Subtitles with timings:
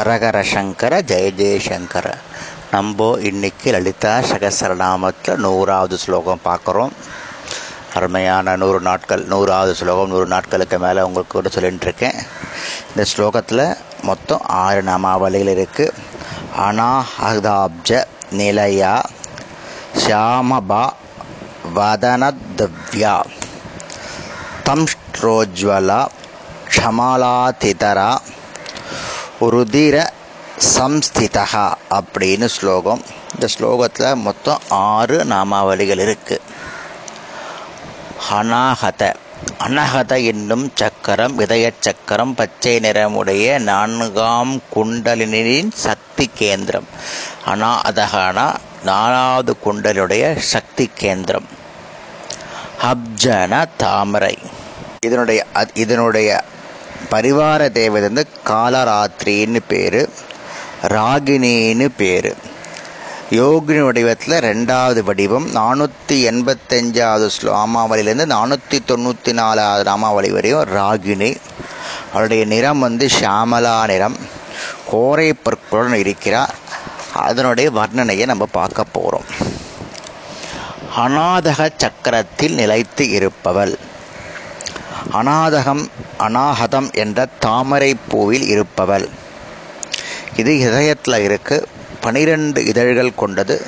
[0.00, 2.06] ஹரஹர சங்கர ஜெய ஜெயசங்கர
[2.70, 6.92] நம்ம இன்னைக்கு லலிதா சகசரநாமத்தில் நூறாவது ஸ்லோகம் பார்க்குறோம்.
[7.94, 12.18] அருமையான நூறு நாட்கள் நூறாவது ஸ்லோகம் நூறு நாட்களுக்கு மேலே உங்களுக்கு கூட சொல்லிட்டுருக்கேன்
[12.90, 13.64] இந்த ஸ்லோகத்தில்
[14.02, 15.96] மொத்தம் ஆறு நாமாவளிகள் இருக்குது
[16.66, 18.02] அனாஹதாப்ஜ
[18.40, 18.94] நிலையா
[20.00, 20.82] ஷியாமபா
[21.76, 23.16] வதனதவ்யா
[24.68, 26.02] தம்ஷ்ட்ரோஜ்வலா
[26.72, 28.10] க்ஷமலாதிதரா
[29.40, 30.06] ருதிர
[30.74, 33.02] சம்ஸ்திதா அப்படின்னு ஸ்லோகம்.
[33.34, 36.38] இந்த ஸ்லோகத்தில் மொத்தம் ஆறு நாமாவளிகள் இருக்குது
[38.30, 39.14] அநாகத.
[39.60, 46.86] அனகத என்னும் சக்கரம் இதய சக்கரம் பச்சை நிறமுடைய நான்காம் குண்டலினின் சக்தி கேந்திரம்.
[47.44, 51.48] அனா அதகனா நாலாவது குண்டலுடைய சக்தி கேந்திரம்.
[52.82, 54.38] ஹப்ஜன தாமரை.
[55.00, 56.44] இதனுடைய இதனுடைய
[57.10, 60.00] பரிவார தேவதை வந்து காலராத்திரின்னு பேர்
[60.94, 62.30] ராகினின்னு பேர்.
[63.38, 71.30] யோகினி வடிவத்தில் ரெண்டாவது வடிவம் நானூற்றி எண்பத்தஞ்சாவது ராமாவளியிலேருந்து நானூற்றி தொண்ணூற்றி நாலாவது ராமாவளி வரையும் ராகினி
[72.12, 74.16] அவருடைய நிறம் வந்து ஷியாமலா நிறம்.
[74.92, 76.54] கோரை பற்களுடன் இருக்கிறார்.
[77.26, 79.28] அதனுடைய வர்ணனையை நம்ம பார்க்க போகிறோம்
[81.02, 83.74] அநாதக சக்கரத்தில் நிலைத்து இருப்பவள்.
[85.12, 89.08] அநாதகம் அநாகதம் என்ற தாமரை பூவில் இருப்பவள்.
[90.36, 91.68] இது இதயத்தில் இருக்கு.
[92.00, 93.66] பனிரெண்டு இதழ்கள் கொண்டது.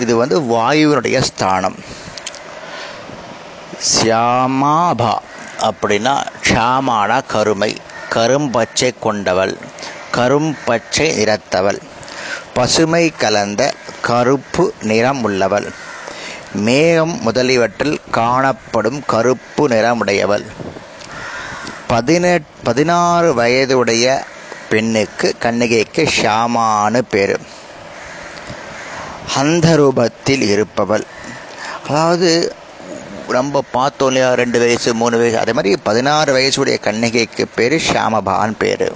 [0.00, 1.74] இது வந்து வாயுவினுடைய ஸ்தானம்.
[4.02, 5.18] சியாமாபா
[5.60, 7.76] அப்படின்னா ஷாமான கருமை.
[8.10, 9.56] கரும்பச்சை கொண்டவள்.
[10.14, 11.80] கரும்பச்சை நிறத்தவள்.
[12.54, 15.72] பசுமை கலந்த கருப்பு நிறம் உள்ளவள்.
[16.52, 20.44] மேகம் முதலியவற்றில் காணப்படும் கருப்பு நிறமுடையவள்.
[21.92, 24.22] பதினெட் பதினாறு வயதுடைய
[24.70, 27.36] பெண்ணுக்கு கண்ணிகைக்கு ஷாமான்னு பேர்.
[29.36, 31.04] அந்த ரூபத்தில் இருப்பவள்.
[31.88, 32.54] அதாவது
[33.28, 38.92] நம்ம பார்த்தோம் இல்லையா ரெண்டு வயசு மூணு வயசு அதே மாதிரி பதினாறு வயசுடைய கண்ணிகைக்கு பேர் ஷியாமபான் பேர்.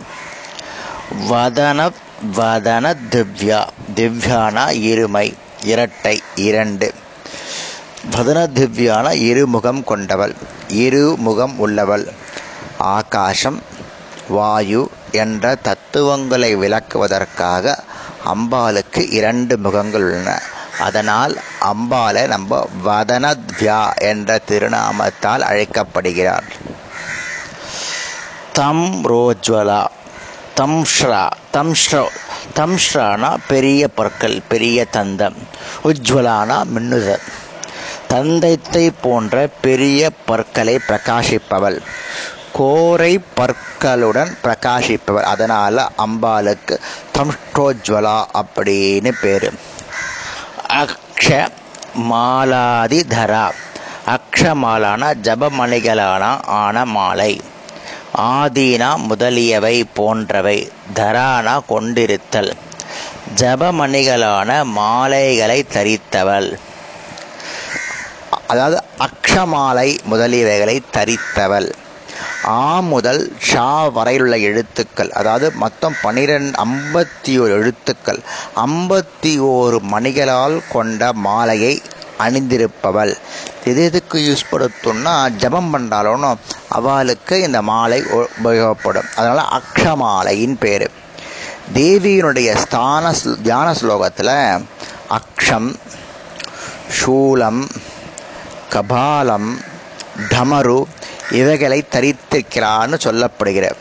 [1.31, 1.91] வதன
[2.37, 3.66] வதன திவ்யா.
[3.94, 6.94] திவ்யானா இருமை இரட்டை இரண்டு.
[8.10, 10.34] வதன திவ்யானா இருமுகம் கொண்டவள்
[10.69, 12.25] இருமுகம் உள்ளவள்.
[12.78, 13.62] ஆகாசம்
[14.28, 17.78] வாயு என்ற தத்துவங்களை விளக்குவதற்காக
[18.34, 20.43] அம்பாளுக்கு இரண்டு முகங்கள் உள்ளன.
[20.78, 26.44] அதனால் அம்பாலை நம்ம வதனத்யா என்ற திருநாமத்தால் அழைக்கப்படுகிறார்.
[28.53, 29.87] தம் ரோஜ்வலா
[30.56, 32.06] தம்ஷ்ரா தம்ஷ்ரோ
[32.55, 35.37] தம்ஷ்ரானா பெரிய பற்கள் பெரிய தந்தம்
[35.84, 37.26] உஜ்வலானா மின்னுதல்
[38.09, 41.81] தந்தத்தை போன்ற பெரிய பற்களை பிரகாசிப்பவள்.
[42.59, 45.22] கோரை பற்களுடன் பிரகாசிப்பவர்.
[45.22, 46.78] அதனால அம்பாளுக்கு
[47.15, 49.53] தம்ஷ்டோஜ்வலா அப்படின்னு பேரு.
[50.69, 51.49] அக்ஷ
[52.11, 53.50] மாலாதிதரா
[54.06, 57.41] அக்ஷமாலான ஜபமணிகளான ஆன மாலை.
[58.19, 60.73] ஆதீனா முதலியவை போன்றவை.
[60.94, 62.53] தரானா கொண்டிருத்தல்.
[63.37, 66.56] ஜபமணிகளான மாலைகளை தரித்தவள்.
[68.47, 71.73] அதாவது அக்ஷமாலை முதலியவைகளை தரித்தவள்.
[72.48, 78.20] ஆ முதல் ஷா வரையிலுள்ள எழுத்துக்கள் அதாவது மொத்தம் பன்னிரெண்டு ஐம்பத்தி ஓரு எழுத்துக்கள்.
[78.56, 81.82] ஐம்பத்தி ஓரு மணிகளால் கொண்ட மாலையை
[82.18, 83.16] அணிந்திருப்பவள்.
[83.64, 89.08] எது எதுக்கு யூஸ் படுத்தோம்னா ஜபம் பண்ணாலும் அவளுக்கு இந்த மாலை உபயோகப்படும்.
[89.16, 90.90] அதனால் அக்ஷமாலையின் பேர்.
[91.74, 94.64] தேவியினுடைய ஸ்தான தியான ஸ்லோகத்தில்
[95.18, 95.74] அக்ஷம்
[96.98, 97.68] சூலம்
[98.70, 99.58] கபாலம்
[100.28, 100.82] டமரு
[101.31, 103.72] இவைகளை தரித்திருக்கிறான்னு சொல்லப்படுகிற.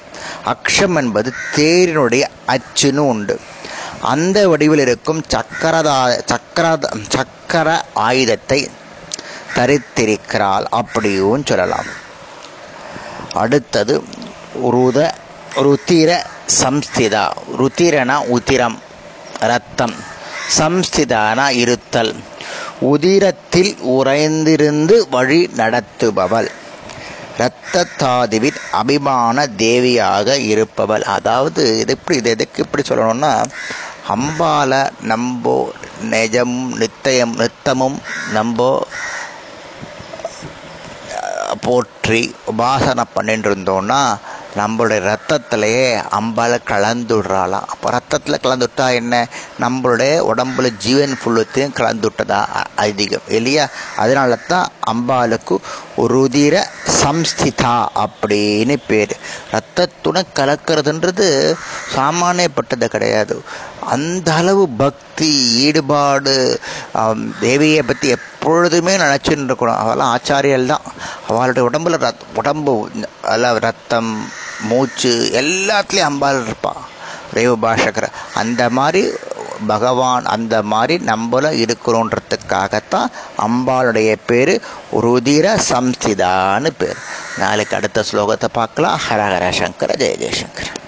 [0.46, 3.40] அக்ஷம் என்பது தேரினுடைய அச்சுன்னு உண்டு.
[4.02, 6.80] அந்த வடிவில் இருக்கும் சக்கரதா சக்கர
[7.10, 8.70] சக்கர ஆயுதத்தை
[9.56, 11.86] தரித்திருக்கிறாள் அப்படியும் சொல்லலாம்.
[13.34, 14.04] அடுத்தது
[14.72, 15.14] ருத
[15.56, 16.24] ருத்திர
[16.62, 17.32] சம்ஸ்திதா.
[17.60, 18.80] ருத்திரனா உத்திரம்
[19.40, 19.94] ரத்தம்
[20.58, 22.16] சம்ஸ்திதானா இருத்தல்.
[22.82, 26.52] உதிரத்தில் உறைந்திருந்து வழி நடத்துபவள்.
[27.40, 31.02] ரத்தத்தாதிவின் அபிமான தேவியாக இருப்பவள்.
[31.02, 33.34] அதாவது இது எப்படி இது எதுக்கு எப்படி சொல்லணும்னா
[34.08, 34.72] அம்பால
[35.04, 35.56] நம்போ
[36.14, 37.98] நிஜம் நித்தயம் நித்தமும்
[38.34, 38.70] நம்போ
[41.62, 44.00] போற்றி உபாசனை பண்ணிட்டு இருந்தோம்னா
[44.58, 45.88] நம்மளுடைய ரத்தத்திலேயே
[46.20, 47.66] அம்பால கலந்துடுறாளாம்.
[47.68, 49.28] அப்போ ரத்தத்தில் கலந்துட்டா என்ன?
[49.60, 52.40] நம்மளுடைய உடம்புல ஜீவன் ஃபுல்லத்தையும் கலந்துட்டதா
[52.76, 53.26] அதிகம்.
[53.28, 53.68] இல்லையா?
[53.96, 55.58] அதனால தான் அம்பாளுக்கு
[55.98, 56.56] ருதிர
[57.06, 57.74] சம்ஸ்திதா
[58.04, 59.16] அப்படின்னு பேர்.
[59.54, 61.28] ரத்தத்துடன் கலக்கிறதுன்றது
[61.96, 63.36] சாமானியப்பட்டது கிடையாது.
[63.94, 65.32] அந்த அளவு பக்தி
[65.66, 66.36] ஈடுபாடு
[67.46, 70.88] தேவியை பற்றி எப்பொழுதுமே நினச்சின்னு இருக்கணும் அவெல்லாம் ஆச்சாரியல் தான்.
[71.30, 72.74] அவளுடைய உடம்புல ரத் உடம்பு
[73.34, 74.12] அதில் ரத்தம்
[74.70, 76.84] மூச்சு எல்லாத்துலேயும் அம்பாள் இருப்பாள்
[77.36, 79.02] தேவபாஷகர் அந்த மாதிரி
[79.68, 84.62] பகவான் அந்த மாதிரி நம்மளும் இருக்கிறோன்றதுக்காகத்தான் அம்பாளுடைய பேர்
[84.92, 86.98] ருதிர சம்சிதான்னு பேர்.
[87.38, 89.00] நாளைக்கு அடுத்த ஸ்லோகத்தை பார்க்கலாம்.
[89.10, 90.85] ஹரஹர சங்கர ஜெய ஜெயசங்கர்.